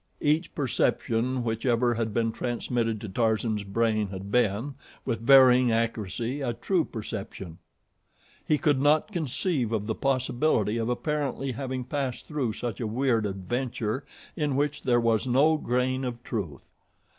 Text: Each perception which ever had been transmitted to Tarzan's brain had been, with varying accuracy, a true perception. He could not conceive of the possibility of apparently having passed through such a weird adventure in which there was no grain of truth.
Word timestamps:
Each 0.19 0.51
perception 0.55 1.43
which 1.43 1.63
ever 1.63 1.93
had 1.93 2.11
been 2.11 2.31
transmitted 2.31 2.99
to 3.01 3.07
Tarzan's 3.07 3.63
brain 3.63 4.07
had 4.07 4.31
been, 4.31 4.73
with 5.05 5.19
varying 5.21 5.71
accuracy, 5.71 6.41
a 6.41 6.53
true 6.53 6.83
perception. 6.85 7.59
He 8.43 8.57
could 8.57 8.81
not 8.81 9.11
conceive 9.11 9.71
of 9.71 9.85
the 9.85 9.93
possibility 9.93 10.77
of 10.77 10.89
apparently 10.89 11.51
having 11.51 11.83
passed 11.83 12.25
through 12.25 12.53
such 12.53 12.79
a 12.79 12.87
weird 12.87 13.27
adventure 13.27 14.03
in 14.35 14.55
which 14.55 14.81
there 14.81 14.99
was 14.99 15.27
no 15.27 15.55
grain 15.57 16.03
of 16.03 16.23
truth. 16.23 16.73